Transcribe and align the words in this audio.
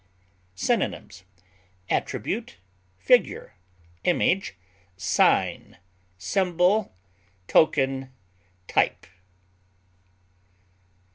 Synonyms: 0.55 1.25
attribute, 1.87 2.57
figure, 2.97 3.53
image, 4.03 4.55
sign, 4.97 5.77
symbol, 6.17 6.95
token, 7.47 8.11
type. 8.67 9.05